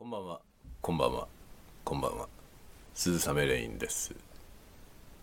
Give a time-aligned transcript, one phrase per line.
[0.00, 0.40] こんばんは、
[0.80, 1.28] こんばんは、
[1.84, 2.26] こんばんは。
[2.94, 4.14] 鈴雨レインです。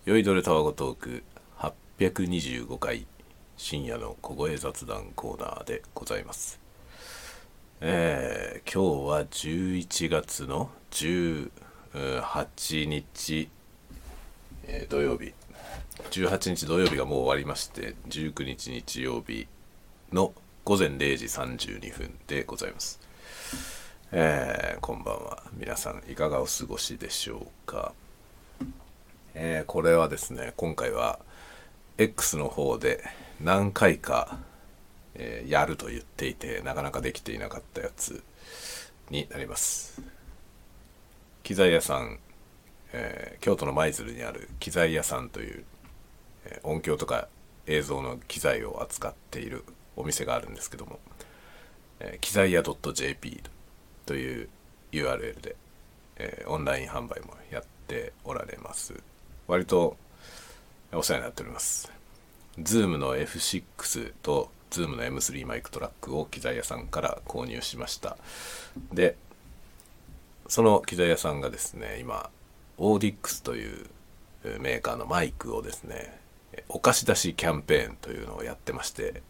[0.06, 1.24] 酔いどれタワゴトーク
[1.98, 3.08] 825回
[3.58, 6.59] 深夜の小声雑談コーナーでございます。
[7.82, 13.50] えー、今日は11月の18日、
[14.68, 15.34] えー土曜日。
[16.12, 19.48] 18日土曜日がもう終わりまして、19日日曜日
[20.14, 23.07] の午前0時32分でございます。
[24.12, 25.44] えーこんばんは。
[25.58, 27.93] 皆さんいかがお過ごしでしょうか、
[29.33, 31.20] えーこれはですね今回は
[31.97, 33.03] X の方で
[33.41, 34.38] 何回か、
[35.16, 38.23] えーやると言っていてなかなかできていなかったやつ
[39.09, 40.02] になります。
[41.44, 42.17] 機材屋さん、
[42.94, 45.66] え京都の舞鶴にある機材屋さんという、
[46.45, 47.27] え音響とか
[47.66, 49.66] 映像の機材を扱っている
[49.97, 50.99] お店があるんですけども、
[51.99, 53.56] え機材屋 .jp と。
[54.07, 54.49] という
[54.93, 55.55] URL で、
[56.16, 58.95] えーオンライン販売もやっておられます。
[59.47, 59.97] 割と
[60.94, 61.91] お世話になっております。
[62.58, 68.17] Zoom の F6 と Zoom の M3 マイクトラックを機材屋さんから購入しました。
[68.94, 69.17] で
[70.47, 72.30] その機材屋さんがですね今
[72.78, 73.88] オーディックスという
[74.59, 76.17] メーカーのマイクをですね
[76.69, 79.22] お貸し出しキャンペーンというのをやってまして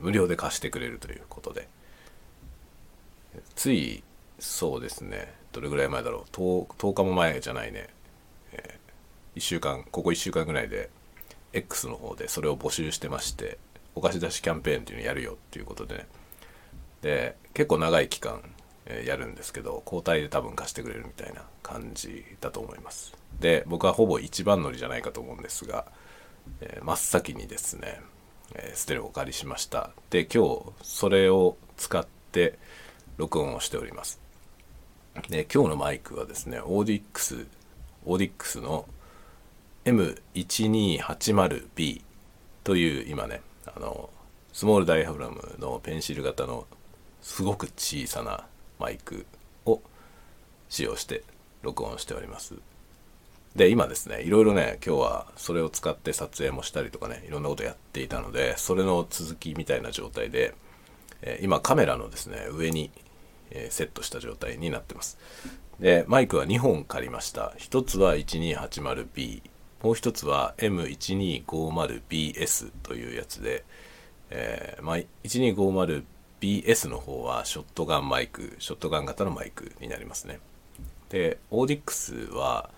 [0.00, 1.68] 無料で貸してくれるということで。
[3.54, 4.02] つい
[4.38, 5.34] そうですね。
[5.52, 6.22] どれぐらい前だろう。
[6.32, 7.88] 10, 10日も前じゃないね、
[8.52, 8.78] え
[9.36, 10.90] 1週間ここ1週間ぐらいで
[11.52, 13.58] X の方でそれを募集してまして
[13.94, 16.06] お貸し出しキャンペーンっていうのやるよっていうことでね。
[17.02, 18.42] で結構長い期間、
[18.86, 23.14] えーやるんですけど交代で多分貸してくれるみたいな感じだと思います。
[23.40, 25.86] で僕はほぼ一番乗りじゃないかと思うんですが、
[26.60, 28.00] えー真っ先にですね、
[28.54, 29.90] えーステレオをお借りしました。
[30.10, 32.58] で今日それを使って
[33.16, 34.25] 録音をしております。
[35.28, 38.86] で今日のマイクはですね AUDIX AUDIX の
[39.84, 42.02] M1280B
[42.64, 44.10] という今ねあの
[44.52, 46.66] スモールダイヤフラムのペンシル型の
[47.22, 48.46] すごく小さな
[48.78, 49.26] マイク
[49.64, 49.80] を
[50.68, 51.24] 使用して
[51.62, 52.54] 録音しております。
[53.56, 60.54] で今ですねいろいろね今日はそれを使って撮影もしたりとかねいろんなことやっていたのでそれの続きみたいな状態で、
[61.22, 62.90] え今カメラのですね上に、
[63.50, 65.18] えセットした状態になってます。
[65.80, 67.52] でマイクは2本借りました。
[67.56, 69.42] 一つは 1280B
[69.82, 73.64] もう一つは M1250BS というやつで、
[74.30, 80.40] えーまあ、1250BS の方はショットガンマイクショットガン型のマイクになりますね。
[81.10, 82.70] でオーディックスは、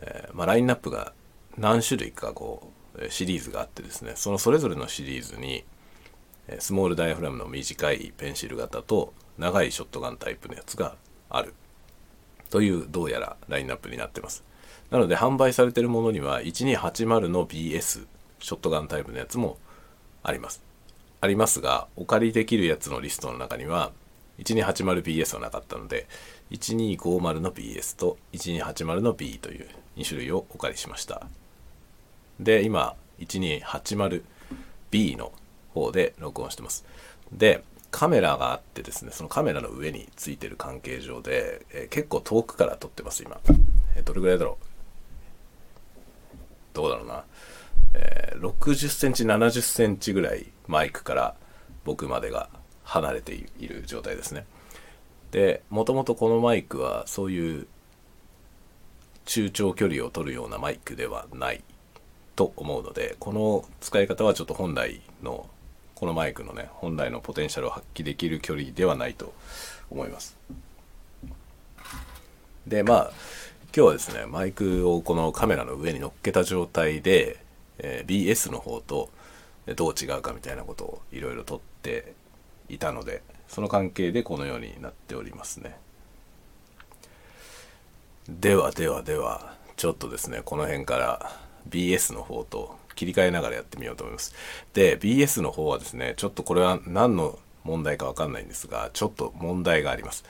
[0.00, 1.12] えーまあ、ラインナップが
[1.56, 5.64] 何種類かこうシリーズがあってですねそのそれぞれのシリーズに
[6.48, 10.96] えスモールダイヤフラムの短いペンシル型と長いショットガンタイプのやつが
[11.30, 11.54] ある。
[12.50, 14.44] というどうやらラインナップになってます。
[14.90, 18.06] なので販売されているものには1280の BS
[18.38, 19.58] ショットガンタイプのやつも
[20.22, 20.62] あります。
[21.20, 23.92] ありますがお借りできるやつのリストの中には
[24.38, 26.06] 1280BS はなかったので
[26.50, 31.26] 1250の BS と1280の B という2種類をお借りしました。
[32.38, 35.32] で今 1280B の
[35.72, 36.84] 方で録音してます。
[37.32, 37.64] で
[37.96, 43.38] カメラがあってですねそのカメラの上についてる関係上で、えー結構遠くから撮ってます今、
[43.94, 44.66] えーどれぐらいだろう？
[46.74, 47.24] どうだろうな、
[47.94, 51.36] えー60センチ70センチぐらいマイクから
[51.84, 52.48] 僕までが
[52.82, 54.44] 離れている状態ですね。
[55.30, 57.66] でもともとこのマイクはそういう
[59.24, 61.62] 中長距離を取るようなマイクではない
[62.34, 65.48] と思うのでこの使い方はちょっと本来の
[66.04, 69.32] このマイクのね本来のポテンシャルを発揮できる距離ではないと
[69.88, 70.36] 思います。
[72.66, 73.12] でまあ
[73.74, 77.38] 今日はですねマイクをこのカメラの上に乗っけた状態で、
[77.78, 79.08] えー BS の方と
[79.76, 82.12] どう違うかみたいなことをいろいろ撮って
[82.68, 85.74] いたのでその関係でこのようになっておりますね。
[88.28, 91.40] ではではではちょっとですねこの辺から
[91.70, 94.34] BS の方と切り替えながらやってみようと思います。
[94.72, 100.24] で BS の方はですねちょっとこれは何の問題かわかんないんですがちょっと問題があります。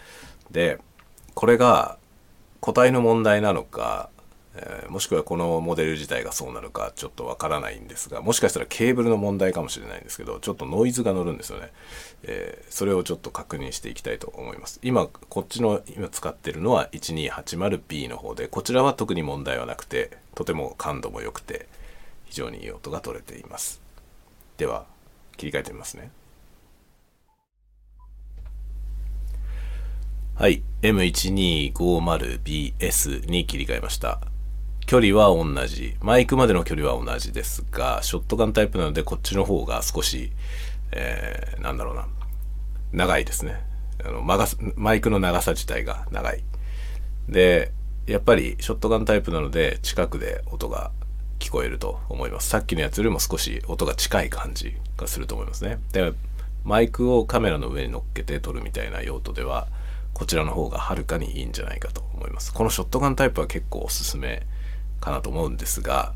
[0.50, 0.78] で
[1.34, 1.98] これが
[2.60, 4.08] 個体の問題なのか、
[4.56, 11.72] えーもしくはこのモデル自体がそうなのかちょっとわからないんですがもしかしたらケーブルの問題かもしれないんですけどちょっとノイズが乗るんですよね、
[12.22, 14.80] えーそれをちょっと確認していきたいと思います。
[14.82, 21.66] 今こっちの今使ってるのは 1280B の方でこちらは特に問題はなくてとても感度も良くて
[22.34, 23.80] 非常にいい音が取れています。
[24.56, 24.86] では
[25.36, 26.10] 切り替えてみますね。
[30.34, 34.20] はい M1250BS に切り替えました。
[34.84, 35.94] 距離は同じ。
[36.00, 40.32] マイクまでの距離は同じですがショットガンタイプなのでこっちの方が少し、
[40.90, 42.08] えー、なんだろうな。
[42.92, 43.62] 長いですね。
[44.04, 46.42] あのマガマイクの長さ自体が長い。
[47.28, 47.70] で
[48.08, 50.90] やっぱりショットガンタイプなので近くで音が
[51.38, 52.48] 聞こえると思います。
[52.48, 55.78] さっきのやつよりも少し音が近い感じがすると思いますね。
[55.92, 56.12] で
[56.64, 59.68] マイクをカメラの上に乗っけて撮るみたいな用途では
[60.14, 62.54] こちらの方がはるかにいいんじゃないかと思います。
[62.54, 64.46] このショットガンタイプは結構おすすめ
[65.00, 66.14] かなと思うんですが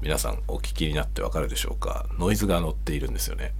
[0.00, 2.06] 皆さんお聞きになってわかるでしょうか？
[2.18, 3.52] ノイズが乗っているんですよね。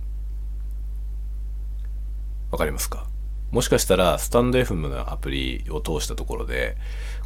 [2.51, 3.07] わかりますか？
[3.51, 6.77] もしかしたらスタンド FM のアプリを通したところで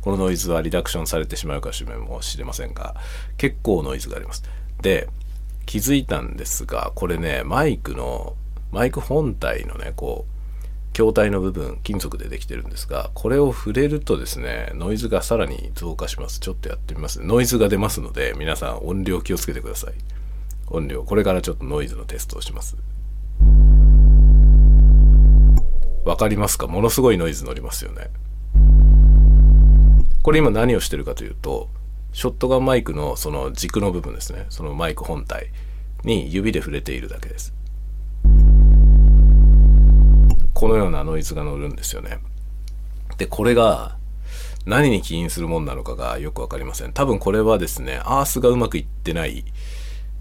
[0.00, 2.94] このノイズはリダクションされてしまうかもしれませんが
[3.36, 4.42] 結構ノイズがあります。
[4.80, 5.08] で
[5.66, 8.36] 気づいたんですがこれねマイクの
[8.70, 10.34] マイク本体のねこう
[10.92, 16.40] 筐体の部分金属でできてるんですがこれを触れるとですねノイズがさらに増加します。
[16.40, 17.20] ちょっとやってみます。
[17.20, 19.94] ノイズが出ますので皆さん音量気をつけてください。
[20.68, 22.76] 音量これからちょっとノイズのテストをします。
[26.04, 26.66] わかりますか？
[26.66, 28.10] ものすごいノイズ乗りますよね
[30.22, 31.68] これ今何をしてるかというと
[32.12, 35.50] ショットガンマイクのその軸の部分ですねそのマイク本体
[36.04, 37.54] に指で触れているだけです
[40.54, 42.20] このようなノイズが乗るんですよね。
[43.18, 43.96] で、これが
[44.64, 46.92] 何に起因するもんなのかがよくわかりません。
[46.92, 49.44] 多分これはですね、アースがうまくいってない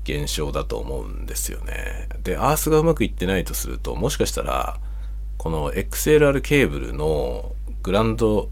[0.03, 2.09] 現象だと思うんですよね。
[2.23, 4.79] で、アースがうまくいってないとすると、もしかしたら、
[5.37, 8.49] この XLR ケーブルのグランド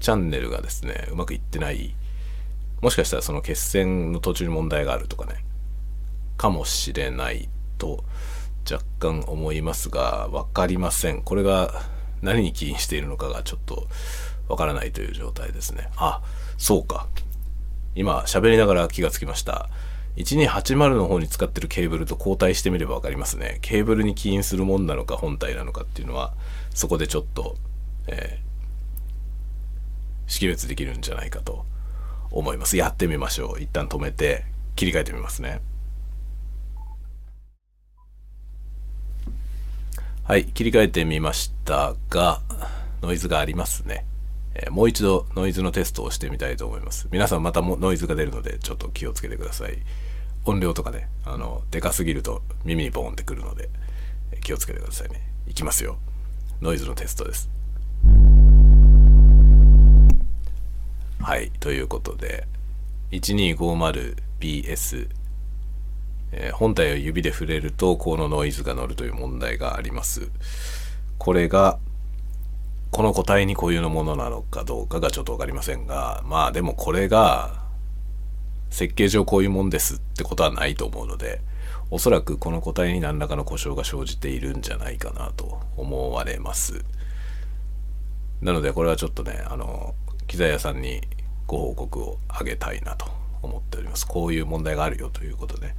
[0.00, 1.94] チャンネルがですね、うまくいってない。
[2.80, 5.44] もしかしたらその決線の途中に問題があるとかね、
[6.36, 7.48] かもしれない
[7.78, 8.04] と
[8.70, 11.22] 若干思いますが、わかりません。
[11.22, 11.82] これが
[12.20, 13.86] 何に起因しているのかがちょっと
[14.48, 15.88] わからないという状態ですね。
[15.96, 16.22] あ、
[16.58, 17.08] そうか。
[17.94, 19.68] 今喋りながら気がつきました。
[20.16, 23.58] 1280の方に使ってるケーブルと交代してみれば分かりますね。
[23.62, 26.34] ケーブルに起因するもんなのか本体なのかっていうのは
[26.74, 27.56] そこでちょっと、
[28.06, 31.64] えー、識別できるんじゃないかと
[32.30, 32.76] 思います。
[32.76, 33.62] やってみましょう。
[33.62, 34.44] 一旦止めて
[34.76, 35.60] 切り替えてみますね。
[40.24, 42.40] はい、切り替えてみましたが、
[43.02, 44.06] ノイズがありますね。
[44.54, 47.08] えー、もう一度ノイズのテストをしてみたいと思います。
[47.10, 49.78] 皆さんまたもノイズが出るので、ちょっと気をつけてください。
[50.44, 53.68] 音量とかね、あの、でかすぎると耳にボーンってくるので、
[54.32, 55.20] え気をつけてくださいね。
[55.46, 55.98] いきますよ。
[56.60, 57.50] ノイズのテストです。
[61.20, 62.46] はい、ということで、
[63.12, 65.08] 1250BS
[66.32, 70.30] えー、本体を指で触れるとこのノイズが乗るという問題があります。
[71.18, 71.78] これが
[72.92, 77.62] この個体に固有のものなのかどうかがちょっと分かりませんがまあでもこれが
[78.70, 81.40] 設計上こういうもんですってことはないと思うので
[81.90, 86.84] おそらくこの個体に何らかの故障が生じているんじゃないかなと思われます。
[88.40, 89.94] なのでこれはちょっとねあの
[90.26, 91.02] 機材屋さんに
[91.46, 93.06] ご報告をあげたいなと
[93.42, 94.06] 思っております。
[94.06, 95.74] こういう問題があるよということで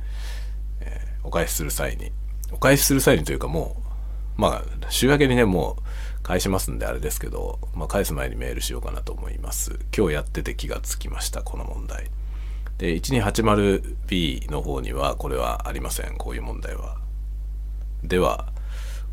[0.85, 2.11] えー、お返しする際に
[2.51, 3.75] お返しする際にというかも
[4.37, 5.82] うまあ週明けにねもう
[6.23, 9.79] 返しますんであれですけど、まあ、返す前にメールしようかなと思います。
[9.95, 12.09] 今日やってて気がつきましたこの問題。
[12.77, 16.15] で 1280B の方にはこれはありません。
[16.17, 16.97] こういう問題は。
[18.03, 18.47] では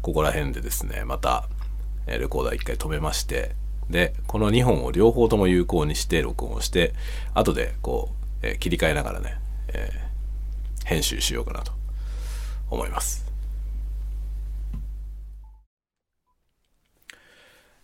[0.02, 1.48] ここら辺でですねまた
[2.06, 3.54] レコーダー一回止めまして
[3.88, 6.94] でこの2本を両方とも有効にして録音をして
[7.34, 8.10] 後でこ
[8.42, 9.38] う、えー、切り替えながらね、
[9.68, 10.10] えー
[10.90, 11.72] 編集しようかなと
[12.68, 13.29] 思います。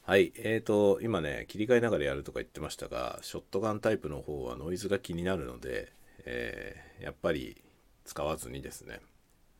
[0.06, 0.32] はい。
[0.36, 5.90] えーと、今ね、切り替えながらやるとか言ってましたが、ショットガンタイプの方はノイズが気になるので、
[6.24, 7.60] えー、やっぱり
[8.04, 9.00] 使わずにですね、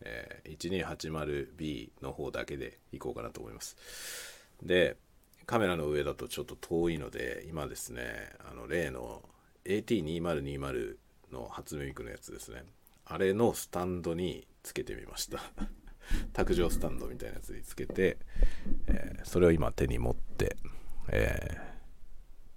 [0.03, 3.77] えー、1280B の方だけでいこうかなと思います。
[4.63, 4.97] で、
[5.47, 9.29] カメラの上だとちょっと遠いので、今ですね、あの例の
[9.65, 10.95] AT2020
[11.33, 12.63] の初音ミクのやつですね。
[13.05, 15.41] あれのスタンドにつけてみました
[16.33, 18.19] 卓上スタンドみたいなやつにつけて、
[18.87, 20.57] えー、それを今手に持って、
[21.09, 21.59] えー、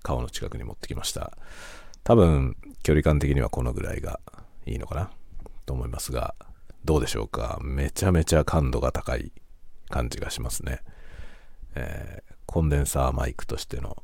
[0.04, 1.38] 顔の近くに持ってきました。
[2.04, 4.20] 多分距離感的にはこのぐらいが
[4.66, 5.12] いいのかな？
[5.66, 6.34] と思いますが
[6.86, 7.60] どうでしょうか？
[7.62, 9.32] めちゃめちゃ感度が高い
[9.90, 10.82] 感じがしますね、
[11.76, 14.02] えー、コンデンサーマイクとしての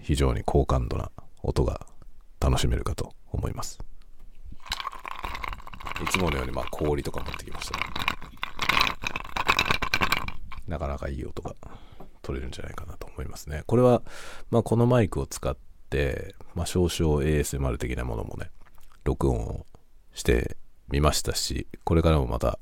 [0.00, 1.10] 非常に高感度な
[1.42, 1.86] 音が
[2.40, 3.78] 楽しめるかと思います。
[6.02, 7.84] いつものようにまあ氷とか持ってきました、ね、
[10.70, 11.54] なかなかいい音が
[12.22, 13.64] 取れるんじゃないかなと思いますね。
[13.66, 14.02] これは、
[14.50, 15.56] まあ、このマイクを使っ
[15.90, 18.50] て、まあ、少々 ASMR 的なものもね、
[19.04, 19.66] 録音を
[20.14, 20.56] して
[20.88, 22.58] みましたし、これからもまた、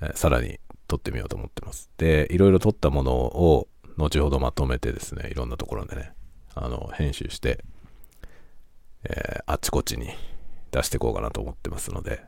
[0.00, 1.90] えー、さらに撮ってみようと思ってます。
[1.98, 6.12] で、いろいろ撮ったものを後ほどまとめてですね、いろんなところでね、
[6.54, 7.64] あの、編集して、
[9.04, 10.08] えー、あっちこっちに
[10.70, 12.22] 出していこうかなと思ってますので、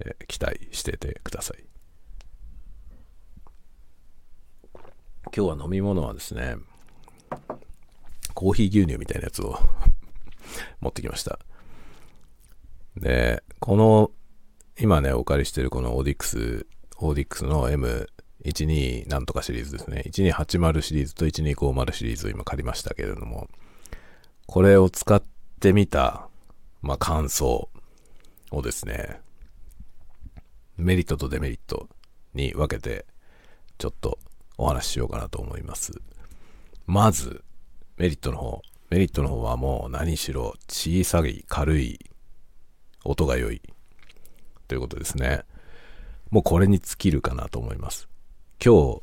[0.00, 1.73] えー、期待しててください。
[5.32, 6.56] 今日は飲み物はですね、
[8.34, 9.58] コーヒー牛乳みたいなやつを
[10.80, 11.38] 持ってきました。
[12.96, 14.10] で、この、
[14.78, 20.04] 今ね、お借りしてるこの AUDIX、AUDIX の M12 なんとかシリーズですね。
[20.06, 23.48] 1280シリーズと1250シリーズを今借りましたけれども、
[24.46, 25.22] これを使っ
[25.60, 26.28] てみた、
[26.82, 27.68] まあ、感想
[28.50, 29.20] をですね、
[30.76, 31.88] メリットとデメリット
[32.34, 33.06] に分けて、
[33.78, 34.18] ちょっと
[34.58, 36.00] お話ししようかなと思います。
[36.86, 37.42] まず、
[37.96, 38.62] メリットの方。
[38.90, 41.98] メリットの方はもう何しろ小さい、軽い、
[43.04, 43.62] 音が良い。
[44.68, 45.42] ということですね。
[46.30, 48.08] もうこれに尽きるかなと思います。
[48.64, 49.02] 今日、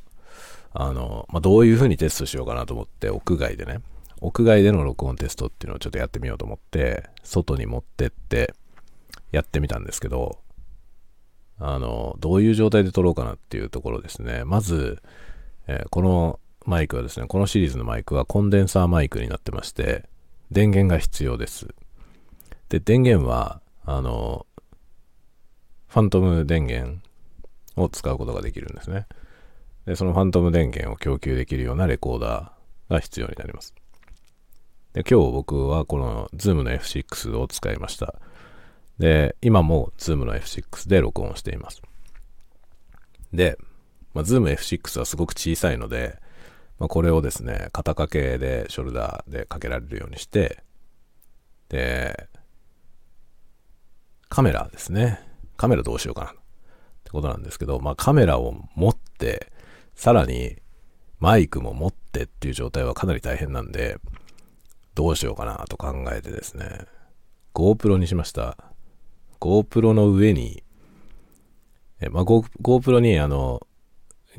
[0.73, 3.79] あの、まあ、どういう風にテストしようかなと思って、屋外でね、
[4.21, 8.53] 屋外での録音テストっていうのをちょっとやってみようと思って、外に持ってって
[9.31, 10.39] やってみたんですけど、
[11.59, 14.43] あの、どういう状態で撮ろうかなっていうところですね。
[14.45, 15.01] まず、
[15.67, 20.07] えー、このマイクはですね、このシリーズのマイクはコンデンサーマイクになってまして、
[20.51, 21.67] 電源が必要です。
[22.69, 24.45] で、電源は、あの、
[25.87, 26.99] ファントム電源
[27.75, 29.07] を使うことができるんですね。
[29.85, 33.73] で、そのファントム電源を供給できるようなレコーダーが必要になります。
[34.93, 38.15] で、今日僕はこの Zoom の F6 を使いました。
[38.99, 41.81] で、今も Zoom の F6 で録音しています。
[43.33, 43.57] で、
[44.13, 46.19] まあ、Zoom F6 はすごく小さいので、
[46.79, 50.63] まあ、これをですね、肩掛けでショルダーでかけられるようにして、
[51.69, 52.27] で、
[54.29, 55.19] カメラですね。
[55.57, 56.31] カメラどうしようかな。
[56.31, 56.33] っ
[57.03, 59.51] てことなんですけど、まあカメラを持って、
[59.95, 60.57] さらに
[61.19, 63.97] マイクも持ってっていう状態はかなり大変なんで、
[64.95, 66.85] どうしようかなと考えてですね、
[67.53, 68.57] GoPro にしました。
[69.39, 70.63] GoPro の上に、
[71.99, 73.61] えまあ、GoPro にあの、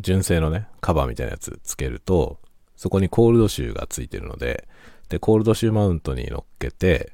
[0.01, 2.41] 純正のね、カバーみたいなやつつけると、
[2.77, 4.67] そこにコールドシューがついてるので、
[5.09, 7.13] で、コールドシューマウントに乗っけて、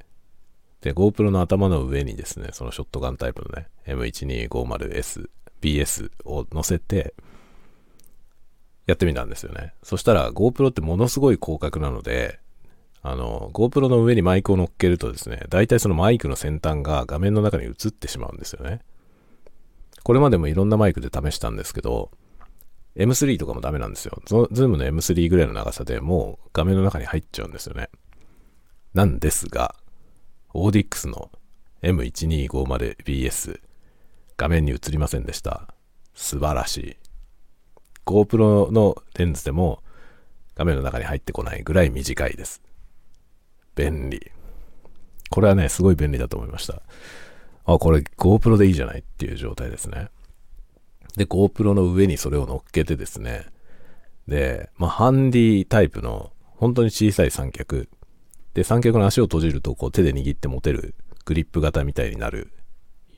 [0.81, 5.29] で、GoPro の頭の上にですね、そのショットガンタイプのね、M1250S、
[5.61, 7.15] BS を乗せて、
[8.87, 9.75] やってみたんですよね。
[9.83, 12.41] そしたら GoPro ってものすごい広角なので、
[13.03, 18.81] あの、GoPro の上にマイクを乗っけるとですね、大体そのマイクの先端が画面の中に映ってしまうんですよね。
[20.05, 22.11] これまでもいろんなマイクで試したんですけど、
[22.99, 24.21] M3 とかもダメなんですよ。
[24.27, 27.89] ZOOM の M3 ぐらいの長さでもう画面の中に入っちゃうんですよね。
[28.93, 29.77] なんですが、
[30.53, 31.31] オーディックスの
[31.83, 33.61] M1250BS
[34.37, 35.73] 画面に映りませんでした。
[36.15, 36.97] 素晴らしい。
[38.05, 39.83] GoPro のレンズでも
[40.57, 42.61] 画面の中に入ってこないぐらい短いです。
[43.77, 44.33] 便利。
[45.31, 46.83] これはね、すごい便利だと思いました。
[47.65, 50.09] あ、これ GoPro でいいじゃないっていう状態ですね。
[51.17, 53.47] で、GoPro の上にそれを乗っけてですね、
[54.27, 57.89] で、まあ、ハンディタイプの本当に小さい三脚。
[58.55, 62.53] で、三脚の足を閉じるとこう手で握って持てるグリップ型みたいになる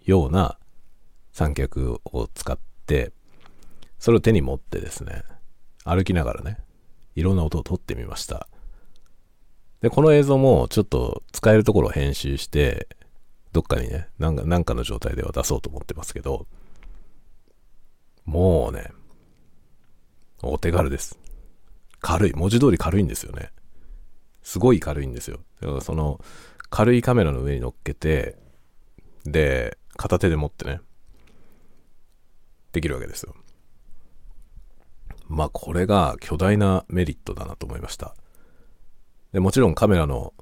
[0.04, 0.58] ような
[1.32, 3.12] 三脚を使って、
[3.98, 5.22] それを手に持ってですね、
[5.84, 6.58] 歩きながらね、
[7.16, 8.48] いろんな音を取ってみました。
[9.80, 12.88] で、この映像もちょっと使えるところを編集して、
[13.52, 16.46] どっかにね、なんか、なんかの状態では出そうと思ってますけど、
[18.24, 18.90] もうね、
[20.42, 21.18] お手軽です。
[22.00, 22.32] 軽い。
[22.32, 23.50] 文字通り軽いんですよね。
[24.42, 25.40] すごい軽いんですよ。
[25.60, 26.20] だからその、
[26.70, 28.36] 軽いカメラの上に乗っけて、
[29.24, 30.80] で、片手で持ってね、
[32.72, 33.34] できるわけですよ。
[35.28, 38.14] まあこれが巨大なメリットだなと思いました。
[39.32, 40.32] でもちろんカメラの、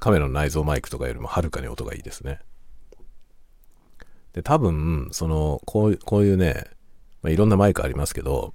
[0.00, 2.40] カメラの内蔵マイクとかよりもはるかに音がいいですね。
[4.32, 6.64] で、多分、その、こうこういうね、
[7.24, 8.52] まあ、いろんなマイクありますけど、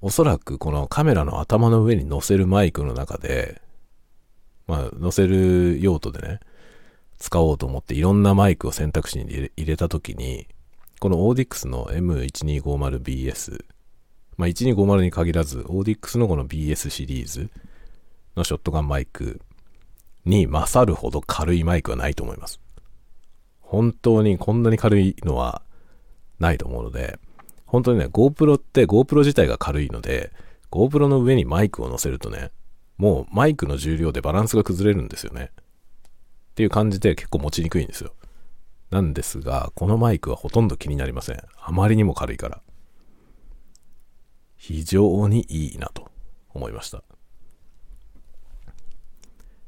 [0.00, 3.60] おそらくこのカメラの頭の上に乗せるマイクの中で、
[4.66, 6.40] まあ、乗せる用途でね、
[7.18, 10.46] 使おうと思っていろんなマイクを選択肢に入れたときに、
[11.00, 13.62] このオーディックスの M1250BS、
[14.38, 17.50] まあ、1250に限らず、オーディックスのこの BS シリーズ
[18.36, 19.42] のショットガンマイク
[20.24, 22.58] に勝るほど軽いマイクはないと思います。
[23.60, 25.60] 本当にこんなに軽いのは
[26.38, 27.18] ないと思うので、
[27.66, 30.32] 本当にね、GoPro って GoPro 自体が軽いので、
[30.70, 32.50] GoPro の上にマイクを乗せるとね、
[32.96, 35.50] もうマイクの重量でバランスが崩れるんですよね。
[35.52, 38.12] っていう感じで結構持ちにくいんですよ。
[38.90, 41.42] なんですが、このマイクはほとんど気になりません。
[41.60, 42.62] あまりにも軽いから。
[44.56, 46.10] 非常にいいなと
[46.52, 47.04] 思いました。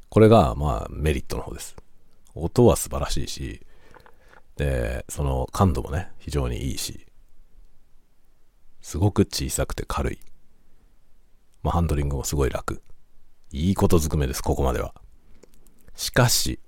[0.08, 1.76] これが、まあ、メリットの方です。
[2.34, 3.64] 音は素晴らしいし、
[4.60, 7.06] で、その感度もね、非常にいいし、
[8.82, 10.18] すごく小さくて軽い。
[11.62, 12.82] まあ、ハンドリングもすごい楽。
[13.52, 14.92] いいことずくめです、ここまでは。
[15.94, 16.60] しかし、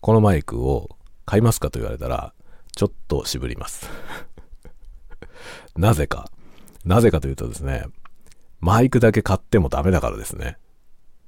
[0.00, 2.32] このマイクを買いますかと言われたら、
[2.74, 3.86] ちょっと渋ります
[5.76, 6.30] なぜか。
[6.86, 7.84] なぜかというとですね、
[8.60, 10.56] マイクだけ買ってもダメだからですね。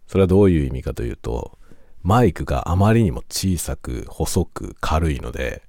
[0.07, 1.59] それはどういう意味かというと、
[2.07, 5.65] マイクがあまりにも小さく、細く、軽いので、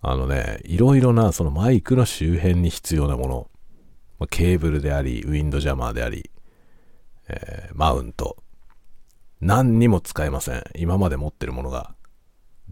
[0.00, 3.50] あのね、いろいろなそのマイクの周辺に必要なもの、
[4.18, 6.30] まケーブルであり、ウィンドジャマーであり、
[7.28, 8.38] えー、マウント、
[9.42, 10.64] 何にも使えません。
[10.76, 11.94] 今まで持ってるものが。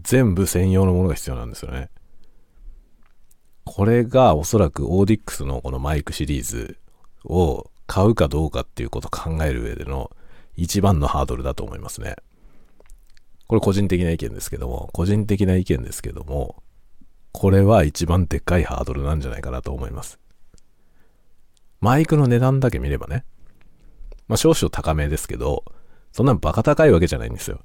[0.01, 1.91] 全部専用のものが必要なんですよね。
[3.65, 6.79] これがおそらくオーディックスのこのマイクシリーズ
[7.23, 10.09] を買うかどうかっていうことを考える上での
[10.55, 12.15] 一番のハードルだと思いますね。
[13.51, 16.63] これ個人的な意見ですけども、個人的な意見ですけども、
[17.33, 20.19] これは一番でっかいハードルなんじゃないかなと思います。
[21.81, 23.25] マイクの値段だけ見ればね、
[24.29, 25.65] まあ少々高めですけど、
[26.13, 27.59] そんなバカ高いわけじゃないんですよ。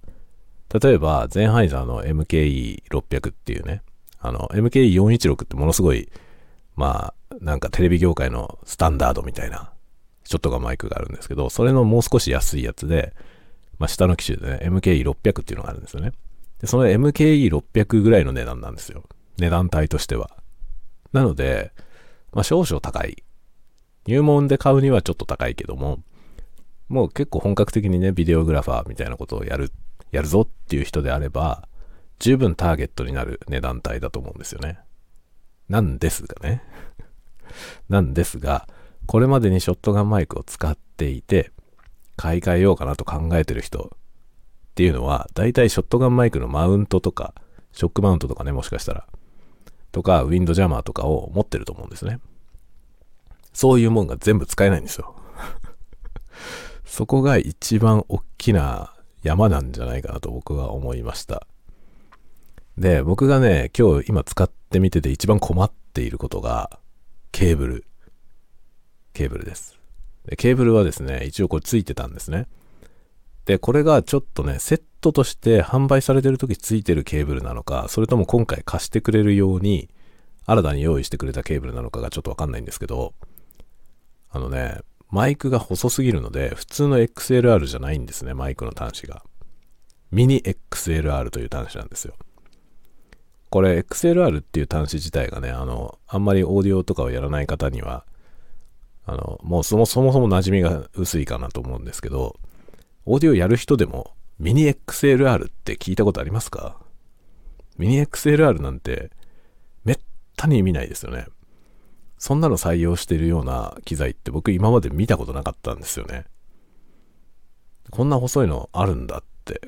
[0.74, 3.82] 例えば、ゼンハイザーの MKE600 っていうね、
[4.18, 6.10] あの、MKE416 ってものすごい、
[6.74, 9.70] まあ、なんかテレビ業界のスタンダードみたいな
[10.24, 13.14] ショットガンマイクがあるんですけど、それのもう少し安いやつで、
[13.78, 16.12] まあ、下の機種でね、MKE600 っていうのがあるんですよね。
[16.60, 19.04] で、その MKE600 ぐらいの値段なんですよ。
[19.38, 20.30] 値段帯としては。
[21.12, 21.72] なので、
[22.32, 23.22] まあ、少々高い。
[24.06, 26.00] 入門で買うにはちょっと高いけども、
[26.88, 29.72] もう結構本格的にね、ビデオグラファーみたいなことをやる、
[30.12, 31.68] やるぞっていう人であれば、
[32.18, 34.78] 十分ターゲットになる値段帯だと思うんですよね。
[35.68, 36.62] なんですがね。
[37.88, 38.68] なんですが、
[39.06, 41.50] これまでにショットガンマイクを使っていて、
[42.16, 43.98] 買い替えようかなと考えてる人っ
[44.74, 47.34] ていうのは、大体ショットガンマイクのマウントとか、
[47.72, 49.06] ショックマウントとかね、もしかしたら、
[49.92, 52.20] とか、ウィンドジャマーとかを持ってると思うんですね。
[53.52, 55.16] そういうもんが全部使えないんですよ。
[56.84, 61.46] そこが一番大きな山なんじゃないかなと僕は思いました。
[62.76, 66.78] で、僕がね、今日今使ってみてて一番困っていることが、
[67.32, 67.86] ケーブル。
[69.14, 69.75] ケーブルです。
[70.26, 72.46] でケーブルはですね、一応これついてたんですね。
[73.44, 79.88] で、これがちょっとね、セットとして販売されてる時ついてるケーブルなのか、それとも今回貸してくれるように、
[80.46, 83.14] 新たに用意してくれたケーブルなのかがちょっとわかんないんですけど、
[84.30, 89.22] あのね、マイクが細すぎるので、普通の XLR じゃないんですね、マイクの端子が。
[90.10, 92.14] ミニ XLR という端子なんですよ。
[93.48, 98.04] これ XLR っていう端子自体がね、あの、あんまりオーディオとかをやらない方には
[99.06, 102.36] あの、もうそもそも馴染みが薄いかなと思うんですけど、
[103.04, 106.76] オーディオやる人でもミニ XLR って聞いたことありますか？
[107.78, 109.10] ミニ XLR なんて
[109.84, 109.98] めっ
[110.36, 111.26] たに見ないですよね。
[112.18, 116.24] そんなの採用してるような機材って僕今まで見たことなかったんですよね。
[117.90, 119.60] こんな細いのあるんだって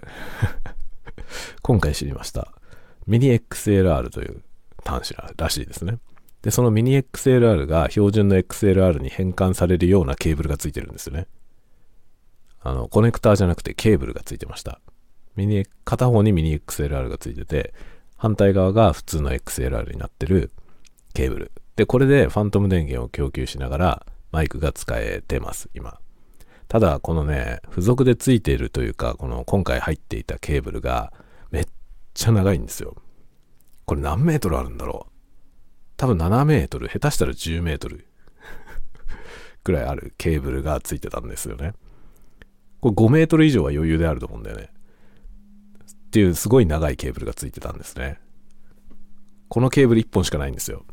[1.63, 2.53] 今回知りました。
[3.07, 4.43] ミニ XLR という
[4.85, 5.99] 端子らしいですね。
[6.43, 11.27] で、そのミニ XLR が標準の XLR に変換されるようなケーブルがついてるんですよね。
[12.61, 14.81] あの、コネクターじゃなくてケーブルがついてました。
[15.37, 17.75] ミニ、片方にミニ XLR がついてて、
[18.17, 20.51] 反対側が普通の XLR になってる
[21.15, 21.53] ケーブル。
[21.77, 25.99] で、これでファントム電源を供給しながらマイクが使えてます、今。
[26.67, 31.13] ただ、このね、付属でついているというか、この今回入っていたケーブルが
[31.51, 31.67] めっ
[32.15, 32.97] ちゃ長いんですよ。
[33.87, 35.18] これ何メートルあるんだろう？
[35.99, 38.07] 多分7メートル、下手したら10メートル
[39.65, 41.75] くらいあるケーブルがついてたんですよね。
[42.81, 44.71] これ5メートル以上は余裕であると思うんだよね。
[46.07, 48.21] っていうすごい長いケーブルがついてたんですね。
[49.49, 50.87] このケーブル1本しかないんですよ。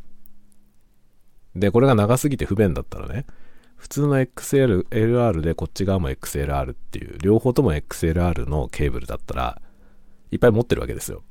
[1.56, 3.28] で、これが長すぎて不便だったらね、
[3.76, 9.62] 普通の XLR でこっち側も XLR っていう、両方とも XLR のケーブルだったら、
[10.32, 11.24] いっぱい持ってるわけですよ。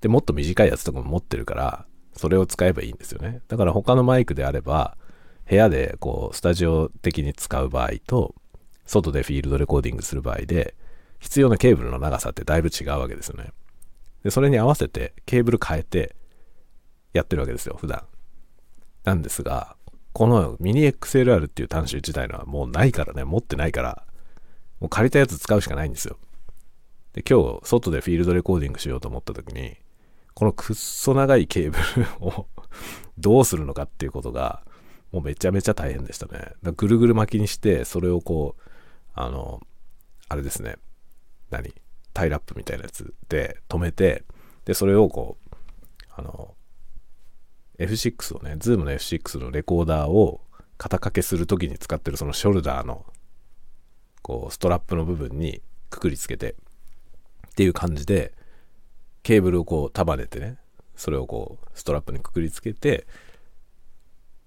[0.00, 1.86] で、もっと短いやつとかも持ってるから、
[2.16, 3.40] それを使えばいいんですよね。
[3.48, 4.96] だから他のマイクであれば、
[5.48, 8.34] 部屋でこう、スタジオ的に使う場合と、
[8.86, 10.74] 外でフィールドレコーディングする場合で、
[11.18, 13.52] 必要なケーブルの長さってだいぶ違うわけですよね。
[14.22, 16.16] で、それに合わせてケーブル変えて
[17.12, 18.04] やってるわけですよ、普段。
[19.04, 19.76] なんですが、
[20.12, 24.04] このミニ XLR っていう端子自体のはもうないからね、持ってないから、
[24.80, 26.18] もう借りたやつ使うしかないんですよ。
[27.14, 29.76] で、今日、外でフィールドレコーディングしようと思った時に、
[30.34, 32.48] このくっそ長いケーブルを
[33.18, 34.62] どうするのかっていうことが、
[35.12, 36.52] もうめちゃめちゃ大変でしたね。
[36.76, 38.62] ぐるぐる巻きにして、それをこう、
[39.14, 39.60] あの、
[40.28, 40.76] あれですね、
[41.50, 41.72] 何？
[42.12, 44.24] タイラップみたいなやつで止めて、
[44.64, 45.56] で、それをこう、
[46.16, 46.56] あの、
[47.78, 50.40] F6 をね、 ZOOM の F6 のレコーダーを
[50.78, 53.04] 肩掛けするときに使ってるそのショルダーの、
[54.22, 56.54] こう、ストラップの部分にくくりつけて、
[57.48, 58.32] っていう感じで、
[59.24, 60.58] ケーブルをこう束ねてね、
[60.94, 63.06] それをこう、ストラップにくくりつけて、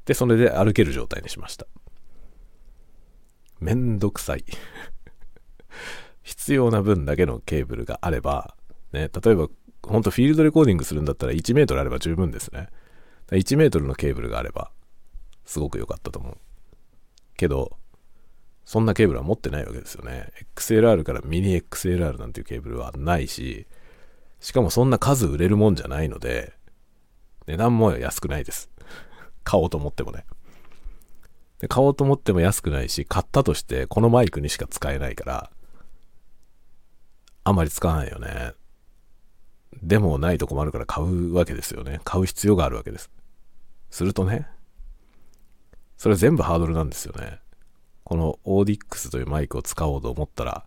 [0.06, 1.68] で、それで歩ける状態にしました。
[3.60, 4.46] めんどくさい
[6.22, 8.56] 必要な分だけのケーブルがあれば、
[8.94, 9.50] ね、例えば、
[9.82, 12.70] ほんとフィールドレコーディングするんだったら1メートルあれば十分ですね。
[13.32, 14.72] 1メートルのケーブルがあれば、
[15.44, 16.38] すごく良かったと思う。
[17.36, 17.78] けど、
[18.63, 20.32] そんなケーブルは持ってないわけですよね。
[20.56, 23.66] XLR からミニ XLR なんていうケーブルはないし、
[24.39, 26.54] しかもそんな数売れるもんじゃないので、
[27.47, 28.69] 値段も安くないです。
[29.43, 30.26] 買おうと思ってもね。
[31.60, 35.52] で買おうと思っても安くないし、買ったとしてこのマイクにしか使えないから、
[37.43, 38.54] あまり使わないよね。
[39.82, 42.02] でもないと困るから買うわけですよね。
[42.04, 43.10] 買う必要があるわけです。
[43.89, 44.47] するとね、
[45.97, 47.39] それ全部ハードルなんですよね。
[48.04, 50.65] このオーディックスというマイクを使おうと思ったら、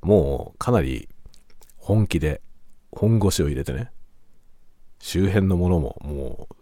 [0.00, 1.08] もうかなり
[1.76, 2.40] 本気で
[2.94, 3.90] 本腰を入れてね、
[5.00, 6.54] 周辺のものももう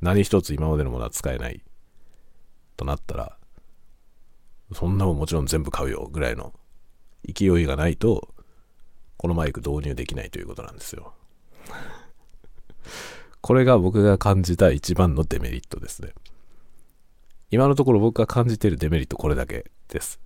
[0.00, 1.62] 何一つ今までのものは使えない
[2.76, 3.36] となったら、
[4.72, 6.52] そんなもんもちろん全部買うよぐらいの
[7.32, 8.28] 勢いがないと、
[9.16, 11.14] このマイク導入できないということなんですよ。
[13.40, 16.12] これが僕が感じた一番のデメリットですね。
[17.52, 20.20] 今のところ僕が感じているデメリットこれだけです。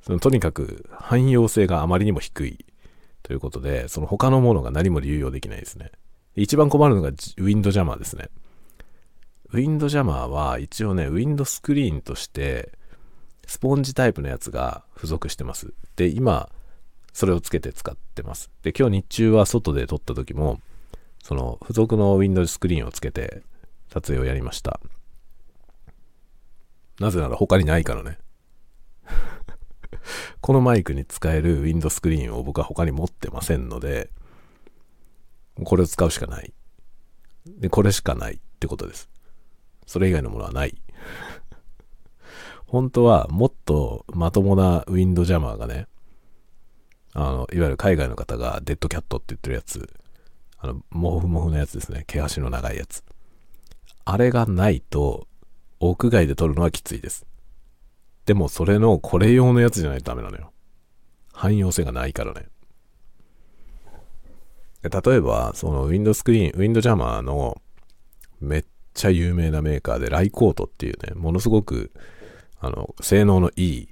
[0.00, 2.64] そのとにかく汎用性があまりにも低い
[3.22, 5.90] ということで、その他のものが何も流用できないですね。
[6.34, 8.28] 一番困るのがウィンドジャマーですね。
[9.52, 12.72] ウィンドジャマーは一応ね、ウィンドスクリーンとして
[13.46, 15.74] スポンジタイプのやつが付属してます。
[15.96, 16.48] で、今、
[17.12, 18.50] それをつけて使ってます。
[18.62, 20.60] で、今日日中は外で撮った時も、
[21.22, 23.42] その付属のウィンドスクリーンをつけて
[23.90, 24.80] 撮影をやりました。
[26.98, 28.18] なぜなら他にないからね。
[30.40, 34.10] このマイクに使えるウィンドスクリーンを僕は他に持ってませんので、
[35.64, 36.52] これを使うしかない。
[37.46, 39.10] で、これしかないってことです。
[39.86, 40.80] それ以外のものはない。
[42.66, 45.86] 本当はもっとまともなウィンドジャマーがね、
[47.12, 49.92] あの、いわゆる海外の方がデッドキャットって言ってるやつ、
[50.58, 52.04] あの、モフモフのやつですね。
[52.06, 53.04] 毛足の長いやつ。
[54.04, 55.26] あれがないと、
[55.80, 57.26] 屋外で撮るのはきついです。
[58.26, 60.52] でもそれのこれ用のやつじゃないとダメなのよ。
[61.32, 62.46] 汎用性がないからね。
[64.82, 67.60] 例えば、そのウィンドスクリーン、ウィンドジャマーの
[68.40, 71.92] めっちゃ有名なメーカーでライコートっていうね、ものすごく、
[72.60, 73.88] あの、性能のいい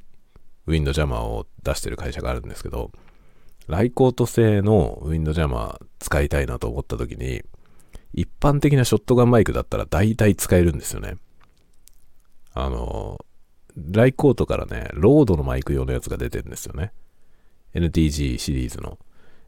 [0.66, 2.90] ウィンドジャマーを出してる会社があるんですけど、
[3.68, 7.42] ライコート製のウィンドジャマー使いたいなと思った時に、
[8.12, 11.16] 一般的なショットガンマイクだったら大体使えるんですよね。
[12.52, 13.24] あの、
[13.90, 16.92] ライコートからね、ロードのマイク用のやつが出てるんですよね。
[17.74, 18.98] NTG シリーズの。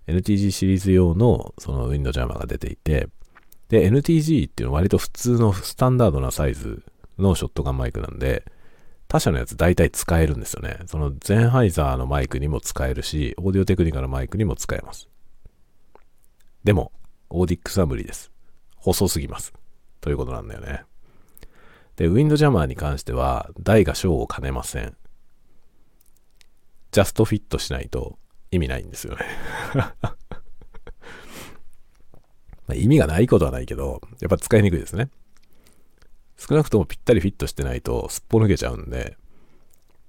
[0.06, 3.08] NTG シリーズ用のそのウィンドジャーマーが出ていて、
[3.68, 6.82] で、NTG っていうのは割と普通のスタンダードなサイズ
[7.18, 8.44] のショットガンマイクなんで、
[9.08, 10.78] 他社のやつ大体使えるんですよね。
[10.86, 15.08] そのゼンハイザーのマイクにも使えるし、オーディオテクニカのマイクにも使えます。
[16.64, 16.92] でも、
[17.30, 18.30] オーディックスは無理です。
[18.76, 19.52] 細すぎます。
[20.00, 20.84] ということなんだよね。
[22.02, 24.96] で、ウィンドジャマーに関しては、台が小を兼ねません。
[26.90, 28.18] ジャストフィットしないと
[28.50, 29.24] 意味ないんですよね
[32.66, 35.10] ま意味がないことはないけど、やっぱ使いにくいですね。
[36.36, 39.16] 少なくともぴったりフィットしてないとすっぽ抜けちゃうんで、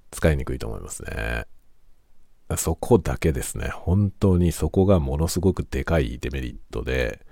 [0.09, 1.45] 使いにくいと思いますね。
[2.57, 3.67] そこだけですね。
[3.67, 7.23] 本当にそこがものすごくでかいデメリットで、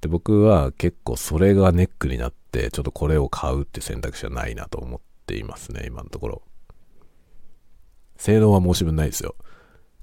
[0.00, 6.42] で僕は結構それがネックになって、ちょっとこれを買うって選択肢はないなと思っていますね、今のところ。
[8.16, 9.34] 性能は申し分ないですよ。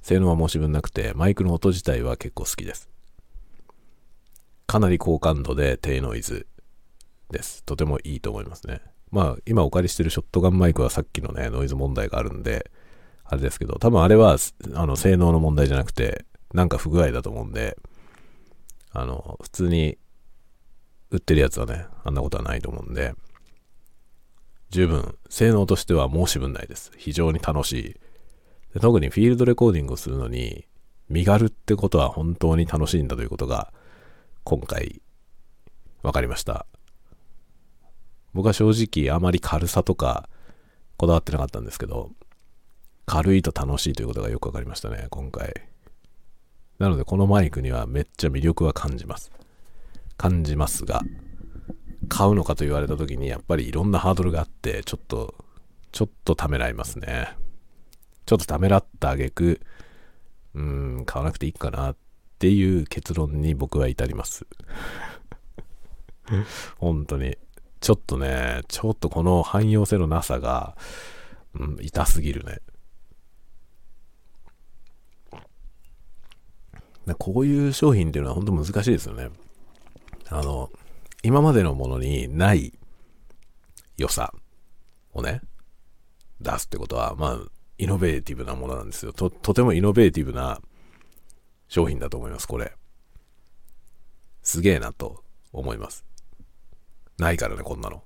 [0.02, 2.90] 性能は申し分なくて、マイクの音自体は結構好きです。
[4.68, 6.48] かなり高感度で低ノイズ
[7.30, 7.64] です。
[7.64, 8.82] とてもいいと思いますね。
[9.12, 12.72] まあ、今お借りしてるショットガンマイクはさっきのね、ノイズ問題があるんで、
[13.24, 14.38] あれですけど、多分あれは、
[14.74, 17.78] あの、性能の問題じゃなくて、なんか不具合だと思うんで、
[18.94, 19.98] あの、普通に
[21.10, 23.14] 売ってるやつはね、あんなことはないと思うんで、
[24.70, 26.92] 十分、性能としては申し分ないです。
[26.98, 27.94] 非常に楽しい。
[28.74, 30.66] で特にフィールドレコーディングをするのに、
[31.10, 33.74] 身軽ってことは本当に楽しいんだということが、
[34.44, 35.02] 今回、
[36.02, 36.66] 分かりました。
[38.34, 40.28] 僕は正直あまり軽さとか
[40.98, 42.12] こだわってなかったんですけど、
[43.06, 45.73] 軽いと楽しいということがよく分かりましたね、今回。
[46.80, 49.32] なのでこのマイクにはめっちゃ魅力は感じます。
[50.18, 51.02] 感じますが、
[52.10, 55.36] 買うのかと言われた時にやっぱりいろんなハードルがあって、ちょっと、
[55.92, 57.36] ちょっとためらいますね。
[58.26, 59.62] ちょっとためらった挙句、
[60.56, 61.96] うーん、買わなくていいかなっ
[62.40, 64.46] ていう結論に僕は至ります。
[66.78, 67.38] 本当に。
[67.80, 70.78] ちょっとね、ちょっとこの汎用性のなさが、
[71.54, 72.60] うん、痛すぎるね。
[77.18, 79.30] こういう商品っていうのは本当難しいですよね。
[80.30, 80.72] あの、
[81.22, 82.74] 今までのものにない
[83.98, 84.34] 良さ
[85.14, 85.42] をね、
[86.40, 87.40] 出すってことは、まあ、
[87.78, 89.14] イノベーティブなものなんですよ。
[89.14, 90.62] と、とてもイノベーティブな
[91.68, 92.74] 商品だと思います、これ。
[94.42, 96.06] すげえなと思います。
[97.18, 98.04] ないからね、こんなの。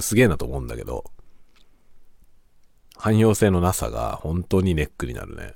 [0.00, 1.04] すげえなと思うんだけど、
[2.96, 5.54] 汎用性のなさが本当にネックになるね。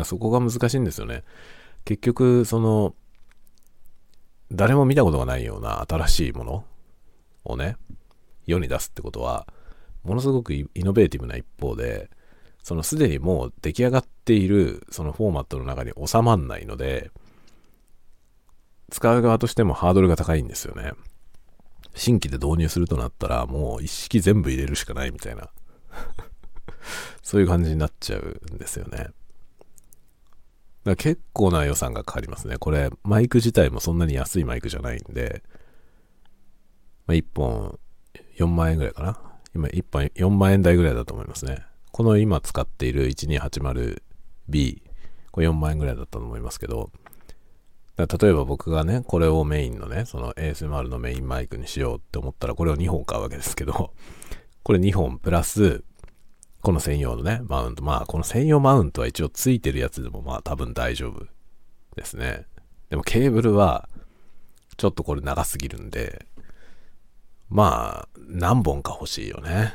[0.00, 1.22] だそこが難しいんですよね。
[1.84, 2.94] 結局、その、
[4.52, 6.64] 誰も見たことがないような新しいもの
[7.44, 7.76] をね、
[8.46, 9.46] 世に出すってことは、
[10.02, 12.10] ものすごくイノベーティブな一方で、
[12.62, 17.10] そのすでにもう出来上がっているそのフォーマットの中に収まんないので、
[18.90, 20.92] 使う側としてもハードルが高いんですよね。
[21.94, 25.50] 新規で導入するとなったら、もう一式全部入れるしかないみたいな
[27.22, 29.08] そういう感じになっちゃうんですよね。
[30.84, 32.56] だ結構な予算がかかりますね。
[32.58, 35.42] これ、マイク自体もそんなに安いマイクじゃないんで、
[37.06, 37.78] まあ、1本
[38.38, 39.20] 4万円ぐらいかな。
[39.54, 41.64] 今1本4万円台ぐらいだと思いますね。
[41.92, 44.82] この今使っている 1280B、
[45.32, 46.90] これ4万円ぐらいだったと思いますけど、
[47.96, 53.92] 例えば僕がね、これをメインのね、その ASMR のメインマイクにしようって思ったら、これを2本買うわけですけど、
[54.62, 55.84] これ2本プラス、
[56.62, 57.82] この専用のね、マウント。
[57.82, 61.26] まあ、この専用マウントは一応ついてるやつでもまあ多分大丈夫
[61.96, 62.46] ですね。
[62.90, 63.88] でもケーブルは、
[64.76, 66.26] ちょっとこれ長すぎるんで、
[67.48, 69.74] まあ、何本か欲しいよね。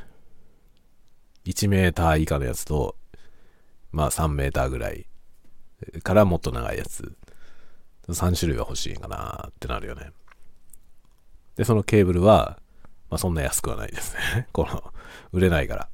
[1.45, 2.95] 1メーター以下のやつと、
[3.91, 5.06] まあ3メーターぐらい
[6.04, 7.15] からもっと長いやつ。
[8.08, 10.12] 3種類は欲しいかなってなるよね。
[11.56, 12.60] で、そのケーブルは、
[13.10, 14.48] まあそんな安くはないですね。
[14.54, 14.91] この、
[15.32, 15.89] 売れないから。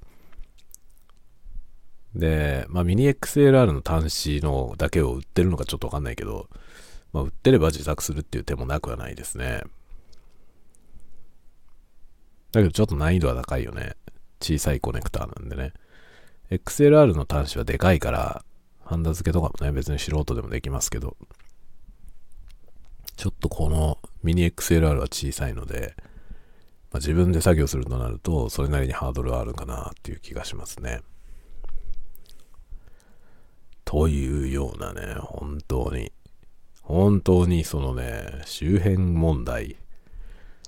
[2.15, 6.50] で、まあミニ XLR の端子のだけを売ってるのかちょっとわかんないけど、
[7.13, 9.62] まあ売ってれば自作するっていう手もなくはないですね。
[12.52, 13.95] だけどちょっと難易度は高いよね。
[14.41, 15.74] 小さいコネクターなんでね。
[16.50, 18.43] XLR の端子はでかいから、
[18.84, 21.15] ハンダ付けとかもね、別に素人でもできますけど、
[23.15, 25.95] ちょっとこのミニ XLR は小さいので、
[26.91, 31.02] まあ、自分で作業するとなると、それなりにハードルはあるかなっていう気がしますね。
[33.92, 36.14] というようなね、本当に、
[36.82, 39.76] 本当にそのね、周辺問題、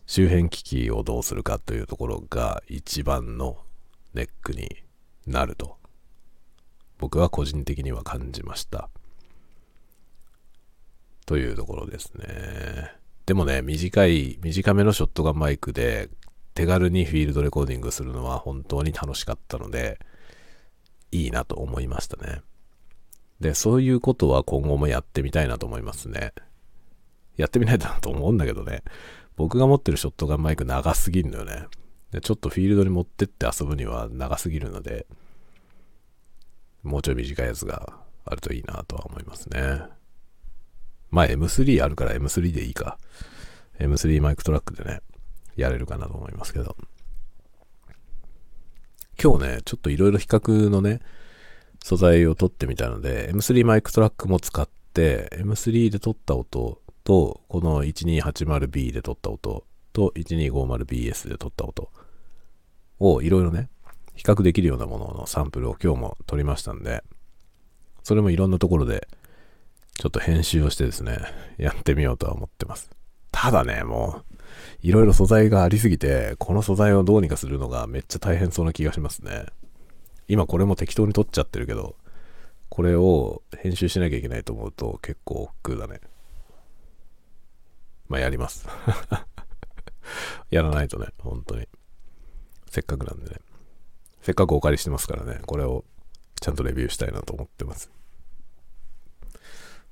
[0.06, 3.60] 周辺危機をどうするかというところが一番の
[4.14, 4.84] ネックに
[5.26, 5.78] なると、
[7.00, 8.90] 僕は個人的には感じました。
[11.26, 12.92] というところですね。
[13.26, 16.10] でもね、短い、短めのショットガンマイクで
[16.56, 19.98] 手軽にフィールドレコーディングするのは本当に楽しかったので、
[21.14, 22.42] いいなと思いましたね。
[23.40, 26.34] で、そういうことは今後もやってみたいなと思いますね。
[27.38, 28.84] やってみないとなと思うんだけどね。
[29.36, 31.66] 僕が持ってるショットガンマイク長すぎるのよね。
[32.12, 35.08] でちょっとフィールドに持ってって遊ぶには長すぎるので、
[36.84, 37.94] もうちょい短いやつが
[38.26, 39.82] あるといいなとは思いますね。
[41.10, 42.98] まあ M3 あるから M3 でいいか。
[43.80, 45.02] M3 マイクトラックでね、
[45.56, 46.76] やれるかなと思いますけど。
[49.22, 51.00] 今日ね、ちょっといろいろ比較のね、
[51.84, 61.92] 素材を撮ってみたので、M3 マイクトラックも使って、M3 で撮った音と、この 1280B で撮った音と 1250BS で撮った音
[63.00, 63.68] をいろいろね、
[64.16, 67.04] 比較できるようなもののサンプルを今日も撮りましたんで、
[68.02, 69.10] それもいろんなところで
[70.00, 71.20] ちょっと編集をしてですね、
[71.58, 72.90] やってみようとは思ってます。
[73.30, 74.36] ただね、もう、
[74.82, 79.48] いろいろ素材がありすぎて、この素材をどうにかするのがめっちゃ大変そうな気がしますね。
[80.28, 81.96] 今これも適当に撮っちゃってるけど、
[82.70, 86.02] これを編集しなきゃいけないと思うと結構億劫だね。
[88.08, 88.68] まあやります。
[90.50, 91.68] やらないとね、本当に。
[92.70, 93.38] せっかくなんでね。
[94.22, 95.86] せっかくお借りしてますからね、これを
[96.40, 97.92] ちゃんとレビューしたいなと思ってます。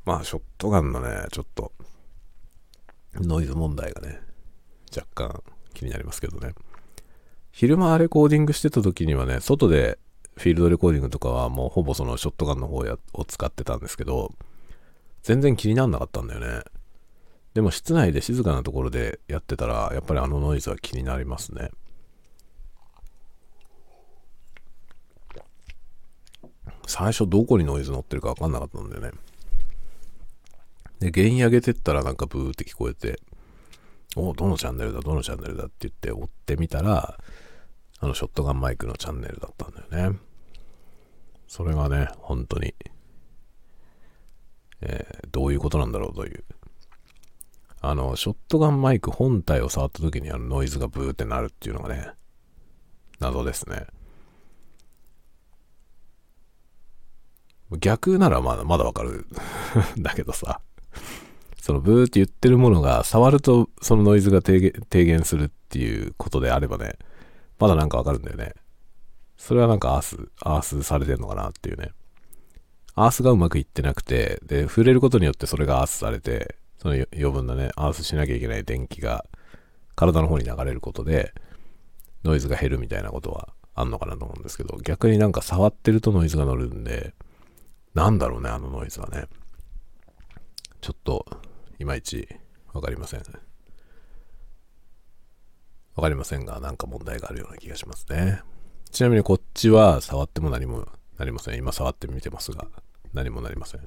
[0.03, 1.71] まあ、ショットガンのね、ちょっと、
[3.13, 4.19] ノイズ問題がね、
[4.95, 6.53] 若干気になりますけどね。
[7.51, 9.99] 昼間レコーディングしてた時にはね、外で
[10.41, 14.33] フィールドレコーディングとかはもうほぼそのショットガンの方やを使ってたんですけど、
[15.21, 16.63] 全然気になんなかったんだよね。
[17.53, 21.69] でも室内で静かなところでやってたら、やっぱりあのノイズは気になりますね。
[26.87, 29.11] 最初どこにノイズ乗ってるかわかんなかったんだよね。
[30.99, 33.19] で、原因上げてったらなんかブーって聞こえて、
[34.15, 37.19] おどのチャンネルだ、どのチャンネルだって言って追ってみたら、
[37.99, 40.17] あのショットガンマイクのチャンネルだったんだよね。
[41.51, 42.73] それがね、本当に、
[44.79, 46.45] えー、どういうことなんだろうという。
[47.81, 52.11] あの、ショットガンマイク本体を触った時にあのノイズがブーってなるっていうのがね、
[53.19, 53.85] 謎ですね。
[57.81, 59.27] 逆ならまだ、まだわかる
[59.99, 60.61] だけどさ、
[61.59, 66.97] そのブーって言ってるものが触るとそのノイズが低減低減するっていうことであればね、
[67.59, 68.53] まだなんかわかるんだよね。
[69.41, 71.89] それはなんかアース、アースされてんのかなっていうね。
[72.93, 79.25] アースがうまくいってなくて、で、触れることによってそれがアースされて、その余分なね、アースしなきゃいけない電気が
[79.95, 81.33] 体の方に流れることで、
[82.23, 87.15] ノイズが減るみたいなことはあんのかなと思うんですけど、逆になんか触ってるとノイズが乗るんで、
[87.95, 89.25] なんだろうね、あのノイズはね。
[90.81, 91.25] ちょっと、
[91.79, 92.27] いまいち
[92.73, 93.21] わかりません。
[95.95, 98.43] わかりませんが、なんか問題があるような気がしますね。
[98.91, 101.55] ちなみにこっちは触っても何もなりません。
[101.57, 102.67] 今触ってみてますが、
[103.13, 103.81] 何もなりません。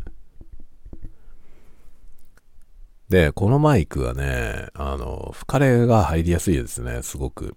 [3.09, 7.55] で、このマイクはね、あの、吹かれが入りやすいですね、すごく。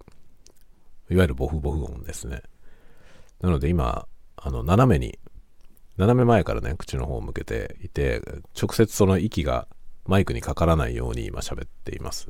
[1.10, 2.42] いわゆるボフボフ音ですね。
[3.42, 5.18] なので今、あの、斜めに
[5.98, 8.22] 斜め前からね、口の方を向けていて、
[8.60, 9.68] 直接その息が
[10.06, 12.30] マイクにかからないように今喋っています。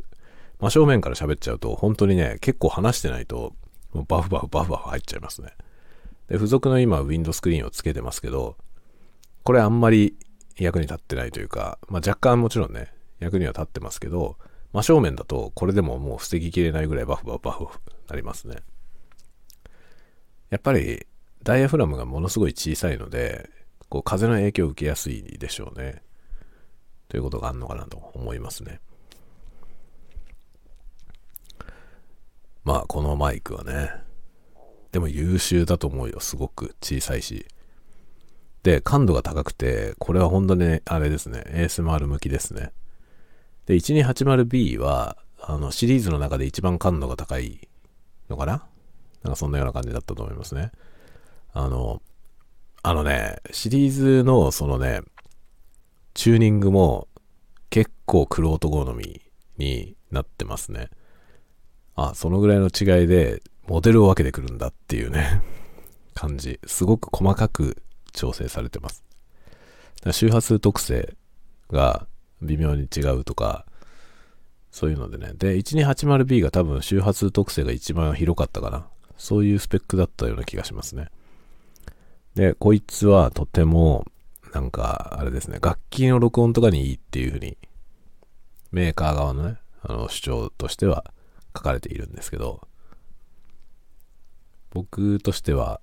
[0.59, 3.53] 真正面から喋っちゃうと、本当にね、結構話してないと、
[3.93, 5.53] もうバフバフバフバフ入っちゃいますね。
[6.27, 8.57] で、付属の今、ウィンドスクリーンをつけてますけど、
[9.43, 10.17] これあんまり
[10.57, 14.37] 役に立ってないというか、まあ若干もちろんね、役には立ってますけど、
[14.73, 17.67] 真正面だとこれでももう防ぎきれないぐらいバフバフバフ
[18.09, 18.57] なりますね。
[20.49, 21.07] やっぱり
[21.43, 23.49] ダイヤフラムがものすごい小さいので、
[23.89, 26.01] こう風の影響を受けやすいでしょうね。
[27.07, 28.81] ということがあるのかなと思いますね。
[32.67, 33.91] まあ、このマイクはね、
[34.91, 36.19] でも優秀だと思うよ。
[36.19, 37.45] すごく小さいし。
[38.63, 42.73] で、感度が高くて、これは本当に、あれですね、ASMR 向きですね。
[43.67, 47.69] で、1280B は、あの、シリーズの中で一番感度が高い
[48.29, 48.67] のかな？
[49.23, 50.73] なんかそんなような感じだったと思いますね。
[51.53, 52.01] あの、
[52.83, 55.03] あのね、シリーズのそのね、
[56.13, 57.07] チューニングも
[57.69, 59.21] 結構クロート好み
[59.57, 60.89] になってますね。
[61.97, 65.41] あ、そのぐらいの違いでモデルを分けてくるんだっていうね、
[66.13, 66.59] 感じ。
[66.65, 67.81] すごく細かく
[68.13, 69.03] 調整されてます。
[70.11, 71.15] 周波数特性
[71.69, 72.07] が
[72.41, 73.65] 微妙に違うとか、
[74.71, 75.33] そういうのでね。
[75.33, 78.87] で、1280B が多分周波数特性が一番広かったかな。
[79.17, 81.09] そういうスペックだったような気がしますね。
[82.35, 84.05] で、こいつはとても、
[84.53, 87.57] なんか、あれですね、楽器の録音とかにいいっていうふうに、
[88.71, 91.03] メーカー側のね、あの主張としては
[91.57, 92.67] 書かれているんですけど、
[94.69, 95.81] 僕としては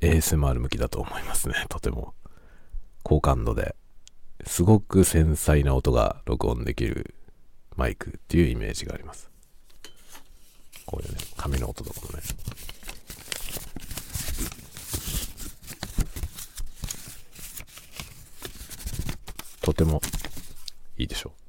[0.00, 2.14] ASMR 向きだと思いますね、 とても。
[3.02, 3.76] 高感度で、
[4.44, 7.14] すごく繊細な音が録音できる
[7.76, 9.30] マイクっていうイメージがあります。
[10.84, 12.22] こういうね、紙の音とかもね。
[19.62, 20.02] とても
[20.98, 21.39] いいでしょう。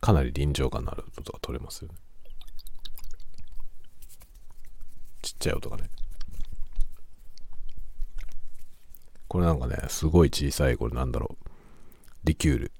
[0.00, 1.94] かなり臨場感のある音が取れますよね。
[5.22, 5.90] ちっちゃい音がね。
[9.28, 11.46] これなんかね、すごい小さい、これなんだろう。
[12.24, 12.72] リキュール。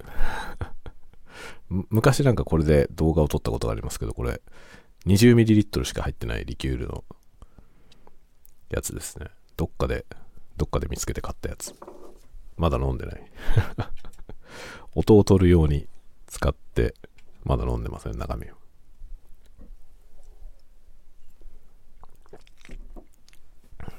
[1.91, 4.41] 昔なんかこれで動画を撮ったことがありますけど、これ
[5.07, 7.05] 20ml しか入ってないリキュールの
[8.71, 9.27] やつですね。
[9.57, 10.07] どっかで、
[10.57, 11.75] どっかで見つけて買ったやつ。
[12.57, 13.25] まだ飲んでない。
[14.95, 15.89] 音を取るように
[16.27, 16.95] 使って、
[17.45, 18.55] まだ飲んでません、中身を。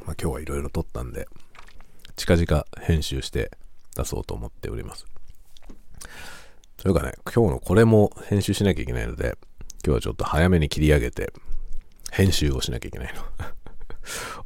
[0.05, 1.27] まあ、今日はいろいろ撮ったんで、
[2.15, 3.51] 近々編集して
[3.95, 5.05] 出そうと思っております。
[6.77, 9.37] というかね、今日のこれも編集しなきゃいけないので、
[9.85, 11.31] 今日はちょっと早めに切り上げて、
[12.11, 13.21] 編集をしなきゃいけないの。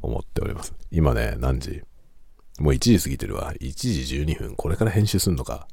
[0.02, 0.74] 思っております。
[0.90, 1.82] 今ね、何時？
[2.58, 3.52] もう1時過ぎてるわ。
[3.54, 4.56] 1時12分。
[4.56, 5.68] これから編集すんのか。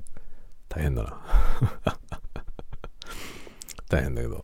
[0.67, 1.99] 大変だな。
[3.93, 4.43] 大変だけど、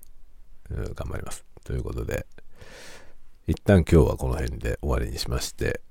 [0.70, 1.44] うん、頑張ります。
[1.64, 2.28] ということで、
[3.48, 5.82] 一旦今日はこの辺で終わりにしまして、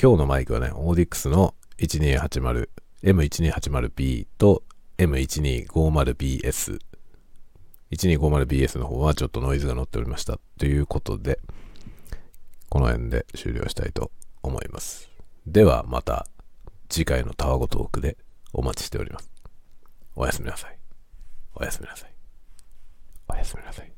[0.00, 2.68] 今日のマイクはね、オーディックスの1280、
[3.02, 4.62] M1280B と
[4.98, 6.78] M1250BS。
[7.90, 10.38] 1250BS の方はちょっとノイズが乗っておりました。
[10.58, 11.40] ということで、
[12.68, 14.10] この辺で終了したいと
[14.42, 15.08] 思います。
[15.46, 16.26] ではまた
[16.90, 18.18] 次回のタワゴトークで
[18.52, 19.30] お待ちしております。
[20.16, 20.78] おやすみなさい。
[21.54, 22.13] おやすみなさい。
[23.34, 23.93] おやすみなさい。